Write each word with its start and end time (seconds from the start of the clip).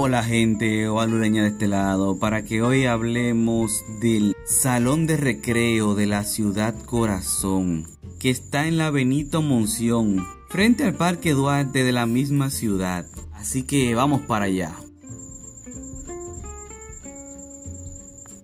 Hola 0.00 0.22
gente 0.22 0.86
ovalureña 0.86 1.42
de 1.42 1.48
este 1.48 1.66
lado, 1.66 2.20
para 2.20 2.44
que 2.44 2.62
hoy 2.62 2.86
hablemos 2.86 3.84
del 4.00 4.36
Salón 4.46 5.08
de 5.08 5.16
Recreo 5.16 5.96
de 5.96 6.06
la 6.06 6.22
Ciudad 6.22 6.72
Corazón, 6.86 7.88
que 8.20 8.30
está 8.30 8.68
en 8.68 8.78
la 8.78 8.92
Benito 8.92 9.42
Monción, 9.42 10.24
frente 10.48 10.84
al 10.84 10.94
Parque 10.94 11.32
Duarte 11.32 11.82
de 11.82 11.90
la 11.90 12.06
misma 12.06 12.50
ciudad. 12.50 13.06
Así 13.32 13.64
que 13.64 13.96
vamos 13.96 14.20
para 14.22 14.44
allá. 14.44 14.72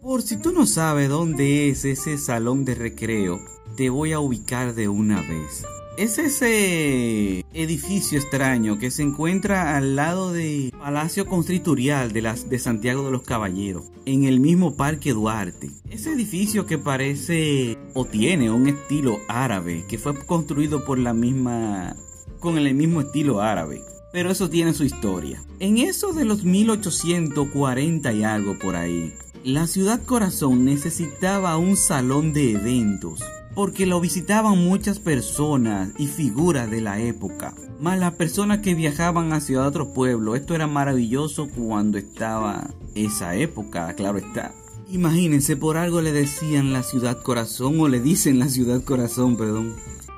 Por 0.00 0.22
si 0.22 0.36
tú 0.36 0.52
no 0.52 0.66
sabes 0.66 1.08
dónde 1.08 1.68
es 1.68 1.84
ese 1.84 2.16
salón 2.16 2.64
de 2.64 2.76
recreo, 2.76 3.40
te 3.76 3.90
voy 3.90 4.12
a 4.12 4.20
ubicar 4.20 4.72
de 4.76 4.88
una 4.88 5.20
vez. 5.20 5.64
Es 5.96 6.18
ese 6.18 7.44
edificio 7.52 8.18
extraño 8.18 8.78
que 8.78 8.90
se 8.90 9.02
encuentra 9.02 9.76
al 9.76 9.96
lado 9.96 10.32
del 10.32 10.72
Palacio 10.72 11.26
Constitutorial 11.26 12.12
de, 12.12 12.22
de 12.22 12.58
Santiago 12.58 13.04
de 13.04 13.10
los 13.10 13.22
Caballeros, 13.22 13.84
en 14.06 14.24
el 14.24 14.40
mismo 14.40 14.76
Parque 14.76 15.12
Duarte. 15.12 15.70
Ese 15.90 16.12
edificio 16.12 16.64
que 16.64 16.78
parece 16.78 17.76
o 17.92 18.06
tiene 18.06 18.50
un 18.50 18.68
estilo 18.68 19.18
árabe, 19.28 19.84
que 19.88 19.98
fue 19.98 20.14
construido 20.14 20.84
por 20.84 20.98
la 20.98 21.12
misma, 21.12 21.96
con 22.38 22.56
el 22.56 22.74
mismo 22.74 23.02
estilo 23.02 23.42
árabe. 23.42 23.82
Pero 24.12 24.30
eso 24.30 24.48
tiene 24.48 24.72
su 24.72 24.84
historia. 24.84 25.42
En 25.58 25.78
eso 25.78 26.12
de 26.12 26.24
los 26.24 26.44
1840 26.44 28.12
y 28.12 28.24
algo 28.24 28.58
por 28.58 28.74
ahí, 28.74 29.12
la 29.44 29.66
ciudad 29.66 30.02
corazón 30.04 30.64
necesitaba 30.64 31.56
un 31.58 31.76
salón 31.76 32.32
de 32.32 32.52
eventos 32.52 33.22
porque 33.60 33.84
lo 33.84 34.00
visitaban 34.00 34.56
muchas 34.56 35.00
personas 35.00 35.90
y 35.98 36.06
figuras 36.06 36.70
de 36.70 36.80
la 36.80 36.98
época, 36.98 37.52
más 37.78 37.98
las 37.98 38.14
personas 38.14 38.60
que 38.60 38.74
viajaban 38.74 39.34
hacia 39.34 39.66
otro 39.66 39.92
pueblo. 39.92 40.34
Esto 40.34 40.54
era 40.54 40.66
maravilloso 40.66 41.46
cuando 41.54 41.98
estaba 41.98 42.70
esa 42.94 43.36
época, 43.36 43.92
claro 43.96 44.16
está. 44.16 44.54
Imagínense, 44.88 45.58
por 45.58 45.76
algo 45.76 46.00
le 46.00 46.10
decían 46.10 46.72
la 46.72 46.82
ciudad 46.82 47.20
corazón 47.20 47.78
o 47.80 47.88
le 47.88 48.00
dicen 48.00 48.38
la 48.38 48.48
ciudad 48.48 48.82
corazón, 48.82 49.36
perdón. 49.36 49.74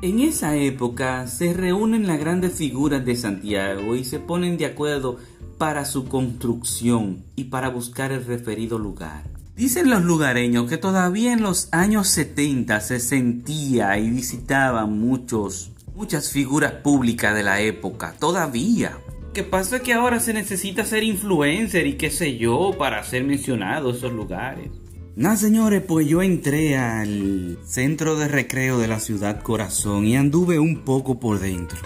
En 0.00 0.20
esa 0.20 0.56
época 0.56 1.26
se 1.26 1.52
reúnen 1.52 2.06
las 2.06 2.18
grandes 2.18 2.54
figuras 2.54 3.04
de 3.04 3.16
Santiago 3.16 3.96
y 3.96 4.04
se 4.04 4.18
ponen 4.18 4.56
de 4.56 4.64
acuerdo 4.64 5.18
para 5.58 5.84
su 5.84 6.06
construcción 6.06 7.26
y 7.36 7.44
para 7.44 7.68
buscar 7.68 8.12
el 8.12 8.24
referido 8.24 8.78
lugar. 8.78 9.35
Dicen 9.56 9.88
los 9.88 10.02
lugareños 10.02 10.68
que 10.68 10.76
todavía 10.76 11.32
en 11.32 11.40
los 11.40 11.70
años 11.72 12.08
70 12.08 12.78
se 12.80 13.00
sentía 13.00 13.96
y 13.98 14.10
visitaban 14.10 14.98
muchos, 14.98 15.72
muchas 15.94 16.30
figuras 16.30 16.72
públicas 16.72 17.34
de 17.34 17.42
la 17.42 17.62
época, 17.62 18.14
todavía. 18.18 18.98
¿Qué 19.32 19.44
pasa 19.44 19.80
que 19.80 19.94
ahora 19.94 20.20
se 20.20 20.34
necesita 20.34 20.84
ser 20.84 21.04
influencer 21.04 21.86
y 21.86 21.94
qué 21.94 22.10
sé 22.10 22.36
yo 22.36 22.72
para 22.78 23.02
ser 23.02 23.24
mencionado 23.24 23.92
esos 23.92 24.12
lugares. 24.12 24.68
Nada 25.14 25.36
señores, 25.36 25.82
pues 25.88 26.06
yo 26.06 26.20
entré 26.20 26.76
al 26.76 27.58
centro 27.64 28.16
de 28.16 28.28
recreo 28.28 28.78
de 28.78 28.88
la 28.88 29.00
ciudad 29.00 29.42
Corazón 29.42 30.04
y 30.04 30.16
anduve 30.16 30.58
un 30.58 30.84
poco 30.84 31.18
por 31.18 31.38
dentro. 31.38 31.78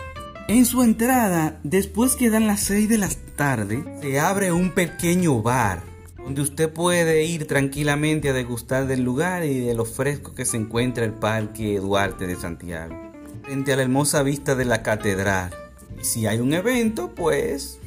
En 0.49 0.67
su 0.67 0.83
entrada, 0.83 1.61
después 1.63 2.17
que 2.17 2.31
dan 2.31 2.49
las 2.49 2.63
6 2.63 2.89
de 2.89 2.99
la 2.99 3.09
tarde, 3.37 3.85
se 4.03 4.19
abre 4.19 4.51
un 4.51 4.73
pequeño 4.73 5.41
bar 5.41 5.90
donde 6.25 6.43
usted 6.43 6.73
puede 6.73 7.25
ir 7.25 7.47
tranquilamente 7.47 8.31
a 8.31 8.33
degustar 8.33 8.87
del 8.87 9.03
lugar 9.03 9.45
y 9.45 9.61
de 9.61 9.75
lo 9.75 9.85
fresco 9.85 10.35
que 10.35 10.45
se 10.45 10.57
encuentra 10.57 11.05
el 11.05 11.13
Parque 11.13 11.79
Duarte 11.81 12.27
de 12.27 12.37
Santiago, 12.37 12.95
frente 13.43 13.73
a 13.73 13.77
la 13.77 13.83
hermosa 13.83 14.23
vista 14.23 14.55
de 14.55 14.65
la 14.65 14.83
catedral. 14.83 15.51
Y 16.01 16.05
si 16.05 16.27
hay 16.27 16.39
un 16.39 16.55
evento, 16.55 17.15
pues 17.15 17.79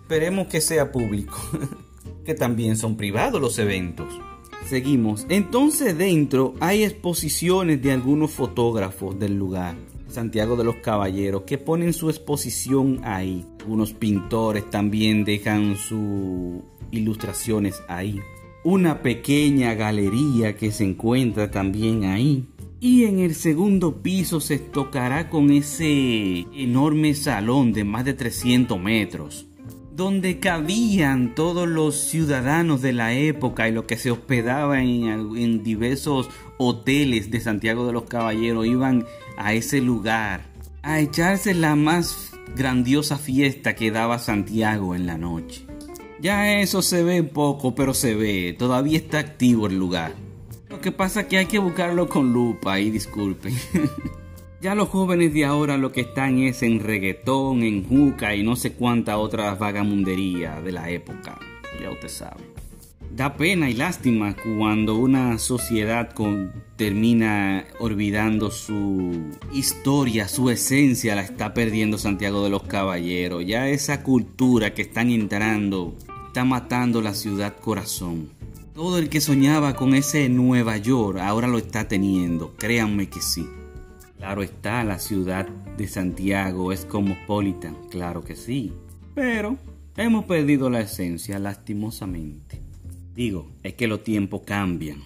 esperemos 0.00 0.48
que 0.48 0.60
sea 0.60 0.92
público, 0.92 1.38
que 2.24 2.34
también 2.34 2.76
son 2.76 2.96
privados 2.96 3.40
los 3.40 3.58
eventos. 3.58 4.08
Seguimos. 4.68 5.26
Entonces 5.28 5.96
dentro 5.96 6.54
hay 6.58 6.82
exposiciones 6.82 7.80
de 7.82 7.92
algunos 7.92 8.32
fotógrafos 8.32 9.18
del 9.18 9.36
lugar. 9.36 9.76
Santiago 10.08 10.56
de 10.56 10.64
los 10.64 10.76
Caballeros, 10.76 11.42
que 11.42 11.58
ponen 11.58 11.92
su 11.92 12.08
exposición 12.08 13.00
ahí. 13.04 13.44
Algunos 13.60 13.92
pintores 13.92 14.68
también 14.70 15.24
dejan 15.24 15.76
su 15.76 16.62
ilustraciones 16.90 17.82
ahí. 17.88 18.20
Una 18.64 19.02
pequeña 19.02 19.74
galería 19.74 20.56
que 20.56 20.72
se 20.72 20.84
encuentra 20.84 21.50
también 21.50 22.04
ahí. 22.04 22.46
Y 22.80 23.04
en 23.04 23.20
el 23.20 23.34
segundo 23.34 24.02
piso 24.02 24.40
se 24.40 24.58
tocará 24.58 25.30
con 25.30 25.50
ese 25.50 26.46
enorme 26.52 27.14
salón 27.14 27.72
de 27.72 27.84
más 27.84 28.04
de 28.04 28.14
300 28.14 28.80
metros, 28.80 29.46
donde 29.94 30.38
cabían 30.40 31.34
todos 31.34 31.66
los 31.66 31.96
ciudadanos 31.96 32.82
de 32.82 32.92
la 32.92 33.14
época 33.14 33.68
y 33.68 33.72
lo 33.72 33.86
que 33.86 33.96
se 33.96 34.10
hospedaba 34.10 34.82
en, 34.82 35.36
en 35.36 35.62
diversos 35.62 36.28
hoteles 36.58 37.30
de 37.30 37.40
Santiago 37.40 37.86
de 37.86 37.92
los 37.92 38.04
Caballeros 38.04 38.66
iban 38.66 39.06
a 39.36 39.54
ese 39.54 39.80
lugar 39.80 40.56
a 40.82 41.00
echarse 41.00 41.52
la 41.52 41.74
más 41.74 42.30
grandiosa 42.54 43.18
fiesta 43.18 43.74
que 43.74 43.90
daba 43.90 44.20
Santiago 44.20 44.94
en 44.94 45.06
la 45.06 45.18
noche. 45.18 45.65
Ya 46.20 46.60
eso 46.60 46.82
se 46.82 47.02
ve 47.02 47.22
poco, 47.22 47.74
pero 47.74 47.94
se 47.94 48.14
ve. 48.14 48.54
Todavía 48.58 48.98
está 48.98 49.18
activo 49.18 49.66
el 49.66 49.78
lugar. 49.78 50.14
Lo 50.68 50.80
que 50.80 50.92
pasa 50.92 51.22
es 51.22 51.26
que 51.26 51.38
hay 51.38 51.46
que 51.46 51.58
buscarlo 51.58 52.08
con 52.08 52.32
lupa 52.32 52.80
y 52.80 52.90
disculpen. 52.90 53.54
ya 54.60 54.74
los 54.74 54.88
jóvenes 54.88 55.32
de 55.34 55.44
ahora 55.44 55.76
lo 55.76 55.92
que 55.92 56.02
están 56.02 56.38
es 56.38 56.62
en 56.62 56.80
reggaetón, 56.80 57.62
en 57.62 57.84
juca 57.86 58.34
y 58.34 58.42
no 58.42 58.56
sé 58.56 58.72
cuánta 58.72 59.18
otra 59.18 59.54
vagamundería 59.54 60.60
de 60.60 60.72
la 60.72 60.90
época. 60.90 61.38
Ya 61.80 61.90
usted 61.90 62.08
sabe. 62.08 62.55
Da 63.16 63.34
pena 63.34 63.70
y 63.70 63.72
lástima 63.72 64.36
cuando 64.36 64.96
una 64.96 65.38
sociedad 65.38 66.10
termina 66.76 67.64
olvidando 67.80 68.50
su 68.50 69.30
historia, 69.54 70.28
su 70.28 70.50
esencia, 70.50 71.14
la 71.14 71.22
está 71.22 71.54
perdiendo 71.54 71.96
Santiago 71.96 72.44
de 72.44 72.50
los 72.50 72.64
Caballeros. 72.64 73.46
Ya 73.46 73.68
esa 73.68 74.02
cultura 74.02 74.74
que 74.74 74.82
están 74.82 75.08
entrando 75.08 75.96
está 76.26 76.44
matando 76.44 77.00
la 77.00 77.14
ciudad 77.14 77.56
corazón. 77.56 78.28
Todo 78.74 78.98
el 78.98 79.08
que 79.08 79.22
soñaba 79.22 79.76
con 79.76 79.94
ese 79.94 80.28
Nueva 80.28 80.76
York 80.76 81.18
ahora 81.18 81.48
lo 81.48 81.56
está 81.56 81.88
teniendo, 81.88 82.54
créanme 82.58 83.08
que 83.08 83.22
sí. 83.22 83.48
Claro 84.18 84.42
está, 84.42 84.84
la 84.84 84.98
ciudad 84.98 85.48
de 85.78 85.88
Santiago 85.88 86.70
es 86.70 86.84
cosmopolita, 86.84 87.72
claro 87.90 88.22
que 88.22 88.36
sí. 88.36 88.74
Pero 89.14 89.56
hemos 89.96 90.26
perdido 90.26 90.68
la 90.68 90.80
esencia, 90.80 91.38
lastimosamente. 91.38 92.65
Digo, 93.16 93.50
es 93.62 93.74
que 93.74 93.88
los 93.88 94.04
tiempos 94.04 94.42
cambian. 94.44 95.02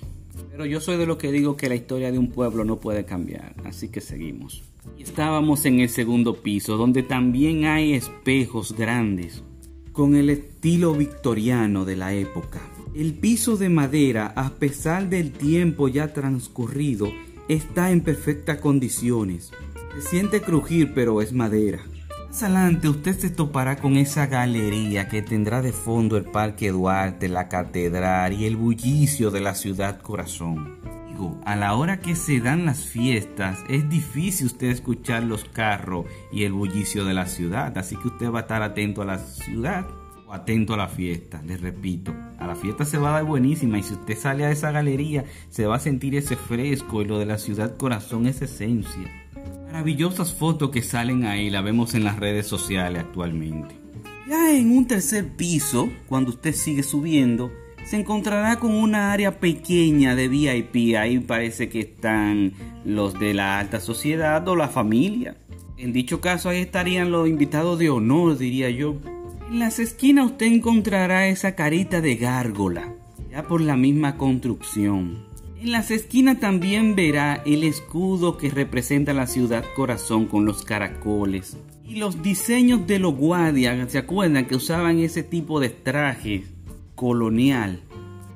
Pero 0.50 0.66
yo 0.66 0.80
soy 0.80 0.96
de 0.96 1.06
los 1.06 1.16
que 1.16 1.30
digo 1.30 1.56
que 1.56 1.68
la 1.68 1.76
historia 1.76 2.10
de 2.10 2.18
un 2.18 2.32
pueblo 2.32 2.64
no 2.64 2.80
puede 2.80 3.04
cambiar, 3.04 3.54
así 3.64 3.88
que 3.88 4.00
seguimos. 4.00 4.62
estábamos 4.98 5.64
en 5.64 5.80
el 5.80 5.88
segundo 5.88 6.42
piso, 6.42 6.76
donde 6.76 7.04
también 7.04 7.66
hay 7.66 7.92
espejos 7.92 8.74
grandes 8.76 9.44
con 9.92 10.16
el 10.16 10.28
estilo 10.28 10.94
victoriano 10.94 11.84
de 11.84 11.96
la 11.96 12.12
época. 12.12 12.60
El 12.94 13.14
piso 13.14 13.56
de 13.56 13.68
madera, 13.68 14.32
a 14.34 14.50
pesar 14.54 15.08
del 15.08 15.30
tiempo 15.30 15.86
ya 15.86 16.12
transcurrido, 16.12 17.12
está 17.48 17.92
en 17.92 18.00
perfectas 18.00 18.58
condiciones. 18.58 19.52
Se 19.94 20.08
siente 20.08 20.40
crujir, 20.40 20.92
pero 20.94 21.22
es 21.22 21.32
madera. 21.32 21.84
Más 22.30 22.84
usted 22.84 23.18
se 23.18 23.28
topará 23.28 23.76
con 23.76 23.96
esa 23.96 24.26
galería 24.26 25.08
que 25.08 25.20
tendrá 25.20 25.62
de 25.62 25.72
fondo 25.72 26.16
el 26.16 26.24
Parque 26.24 26.70
Duarte, 26.70 27.28
la 27.28 27.48
catedral 27.48 28.34
y 28.34 28.46
el 28.46 28.54
bullicio 28.54 29.32
de 29.32 29.40
la 29.40 29.56
ciudad 29.56 30.00
corazón. 30.00 30.78
Digo, 31.08 31.40
a 31.44 31.56
la 31.56 31.74
hora 31.74 31.98
que 31.98 32.14
se 32.14 32.38
dan 32.38 32.66
las 32.66 32.84
fiestas 32.84 33.58
es 33.68 33.90
difícil 33.90 34.46
usted 34.46 34.68
escuchar 34.68 35.24
los 35.24 35.44
carros 35.44 36.06
y 36.30 36.44
el 36.44 36.52
bullicio 36.52 37.04
de 37.04 37.14
la 37.14 37.26
ciudad, 37.26 37.76
así 37.76 37.96
que 37.96 38.06
usted 38.06 38.30
va 38.30 38.38
a 38.38 38.42
estar 38.42 38.62
atento 38.62 39.02
a 39.02 39.06
la 39.06 39.18
ciudad 39.18 39.88
o 40.28 40.32
atento 40.32 40.74
a 40.74 40.76
la 40.76 40.88
fiesta, 40.88 41.42
les 41.42 41.60
repito. 41.60 42.14
A 42.38 42.46
la 42.46 42.54
fiesta 42.54 42.84
se 42.84 42.96
va 42.96 43.10
a 43.10 43.14
dar 43.14 43.24
buenísima 43.24 43.76
y 43.76 43.82
si 43.82 43.94
usted 43.94 44.16
sale 44.16 44.44
a 44.44 44.52
esa 44.52 44.70
galería 44.70 45.24
se 45.48 45.66
va 45.66 45.76
a 45.76 45.80
sentir 45.80 46.14
ese 46.14 46.36
fresco 46.36 47.02
y 47.02 47.06
lo 47.06 47.18
de 47.18 47.26
la 47.26 47.38
ciudad 47.38 47.76
corazón 47.76 48.26
es 48.26 48.40
esencia. 48.40 49.19
Maravillosas 49.70 50.34
fotos 50.34 50.70
que 50.70 50.82
salen 50.82 51.24
ahí, 51.24 51.48
la 51.48 51.60
vemos 51.60 51.94
en 51.94 52.02
las 52.02 52.18
redes 52.18 52.48
sociales 52.48 53.02
actualmente. 53.02 53.72
Ya 54.28 54.50
en 54.52 54.76
un 54.76 54.88
tercer 54.88 55.28
piso, 55.36 55.88
cuando 56.08 56.30
usted 56.30 56.52
sigue 56.52 56.82
subiendo, 56.82 57.52
se 57.84 57.96
encontrará 57.96 58.58
con 58.58 58.74
una 58.74 59.12
área 59.12 59.38
pequeña 59.38 60.16
de 60.16 60.26
VIP. 60.26 60.96
Ahí 60.96 61.20
parece 61.20 61.68
que 61.68 61.78
están 61.78 62.52
los 62.84 63.14
de 63.20 63.32
la 63.32 63.60
alta 63.60 63.78
sociedad 63.78 64.46
o 64.48 64.56
la 64.56 64.66
familia. 64.66 65.36
En 65.76 65.92
dicho 65.92 66.20
caso, 66.20 66.48
ahí 66.48 66.58
estarían 66.58 67.12
los 67.12 67.28
invitados 67.28 67.78
de 67.78 67.90
honor, 67.90 68.38
diría 68.38 68.70
yo. 68.70 68.96
En 69.48 69.60
las 69.60 69.78
esquinas 69.78 70.32
usted 70.32 70.46
encontrará 70.46 71.28
esa 71.28 71.54
carita 71.54 72.00
de 72.00 72.16
gárgola, 72.16 72.92
ya 73.30 73.44
por 73.44 73.60
la 73.60 73.76
misma 73.76 74.16
construcción. 74.16 75.29
En 75.60 75.72
las 75.72 75.90
esquinas 75.90 76.40
también 76.40 76.96
verá 76.96 77.42
el 77.44 77.64
escudo 77.64 78.38
que 78.38 78.48
representa 78.48 79.12
la 79.12 79.26
ciudad 79.26 79.62
corazón 79.76 80.24
con 80.24 80.46
los 80.46 80.64
caracoles. 80.64 81.58
Y 81.86 81.96
los 81.96 82.22
diseños 82.22 82.86
de 82.86 82.98
los 82.98 83.14
guardias, 83.14 83.92
¿se 83.92 83.98
acuerdan 83.98 84.46
que 84.46 84.56
usaban 84.56 85.00
ese 85.00 85.22
tipo 85.22 85.60
de 85.60 85.68
traje 85.68 86.44
colonial? 86.94 87.82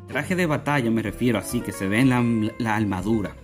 Traje 0.06 0.36
de 0.36 0.44
batalla 0.44 0.90
me 0.90 1.00
refiero 1.00 1.38
así, 1.38 1.62
que 1.62 1.72
se 1.72 1.88
ve 1.88 2.00
en 2.00 2.10
la, 2.10 2.22
la 2.58 2.76
armadura. 2.76 3.34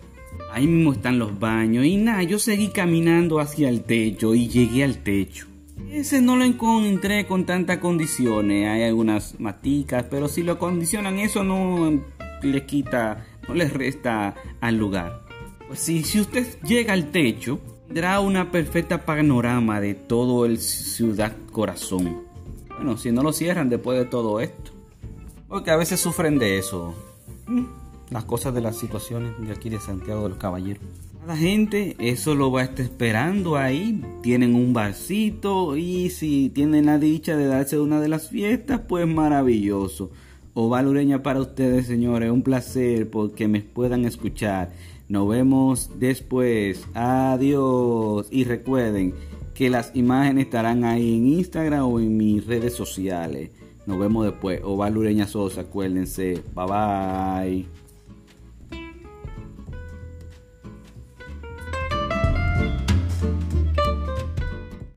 Ahí 0.53 0.67
mismo 0.67 0.93
están 0.93 1.19
los 1.19 1.39
baños 1.39 1.87
y 1.87 1.97
nada, 1.97 2.23
yo 2.23 2.39
seguí 2.39 2.69
caminando 2.69 3.41
hacia 3.41 3.71
el 3.71 3.85
techo 3.85 4.35
y 4.35 4.47
llegué 4.47 4.85
al 4.85 4.99
techo. 4.99 5.47
Ese 5.91 6.21
no 6.21 6.37
lo 6.37 6.45
encontré 6.45 7.27
con 7.27 7.47
tantas 7.47 7.79
condiciones, 7.79 8.69
hay 8.69 8.83
algunas 8.83 9.41
maticas, 9.41 10.05
pero 10.11 10.29
si 10.29 10.43
lo 10.43 10.59
condicionan 10.59 11.19
eso 11.19 11.45
no 11.45 11.99
le 12.43 12.67
quita 12.67 13.25
no 13.55 13.55
les 13.55 13.73
resta 13.73 14.35
al 14.61 14.77
lugar. 14.77 15.27
Pues 15.67 15.81
si, 15.81 16.05
si 16.05 16.21
usted 16.21 16.47
llega 16.63 16.93
al 16.93 17.11
techo, 17.11 17.61
tendrá 17.89 18.21
una 18.21 18.51
perfecta 18.51 19.05
panorama 19.05 19.81
de 19.81 19.95
todo 19.95 20.47
el 20.47 20.59
ciudad 20.59 21.37
corazón. 21.51 22.23
Bueno, 22.69 22.97
si 22.97 23.11
no 23.11 23.23
lo 23.23 23.33
cierran 23.33 23.69
después 23.69 23.99
de 23.99 24.05
todo 24.05 24.41
esto. 24.41 24.71
Porque 25.49 25.73
a 25.73 25.77
veces 25.77 25.99
sufren 25.99 26.39
de 26.39 26.59
eso. 26.59 26.95
Las 28.11 28.25
cosas 28.25 28.55
de 28.55 28.61
las 28.61 28.77
situaciones 28.77 29.33
de 29.41 29.53
aquí 29.53 29.69
de 29.69 29.81
Santiago 29.81 30.23
de 30.23 30.29
los 30.29 30.39
Caballeros. 30.39 30.83
La 31.27 31.37
gente 31.37 31.97
eso 31.99 32.35
lo 32.35 32.51
va 32.51 32.61
a 32.61 32.65
estar 32.65 32.85
esperando 32.85 33.57
ahí. 33.57 34.01
Tienen 34.23 34.55
un 34.55 34.73
barcito 34.73 35.77
y 35.77 36.11
si 36.11 36.51
tienen 36.51 36.87
la 36.87 36.99
dicha 36.99 37.37
de 37.37 37.47
darse 37.47 37.79
una 37.79 38.01
de 38.01 38.09
las 38.09 38.29
fiestas, 38.29 38.81
pues 38.89 39.07
maravilloso. 39.07 40.11
Oval 40.55 40.89
Ureña 40.89 41.23
para 41.23 41.41
ustedes, 41.41 41.87
señores. 41.87 42.31
Un 42.31 42.43
placer 42.43 43.09
porque 43.09 43.49
me 43.49 43.61
puedan 43.61 44.05
escuchar. 44.05 44.73
Nos 45.09 45.29
vemos 45.29 45.91
después. 45.99 46.87
Adiós. 46.95 48.27
Y 48.31 48.45
recuerden 48.45 49.15
que 49.55 49.71
las 49.71 49.95
imágenes 49.95 50.47
estarán 50.47 50.85
ahí 50.85 51.17
en 51.17 51.27
Instagram 51.27 51.85
o 51.85 52.01
en 52.01 52.17
mis 52.17 52.47
redes 52.47 52.75
sociales. 52.75 53.51
Nos 53.87 53.99
vemos 53.99 54.25
después. 54.25 54.61
Oval 54.65 54.97
Ureña 54.97 55.27
Sosa, 55.27 55.63
acuérdense. 55.63 56.43
Bye 56.55 56.67
bye. 56.67 57.90